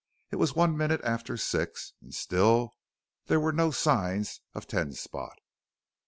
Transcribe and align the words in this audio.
It 0.31 0.37
was 0.37 0.55
one 0.55 0.75
minute 0.75 0.99
after 1.03 1.37
six 1.37 1.93
and 2.01 2.11
still 2.11 2.71
there 3.27 3.39
were 3.39 3.53
no 3.53 3.69
signs 3.69 4.41
of 4.55 4.65
Ten 4.65 4.93
Spot. 4.93 5.37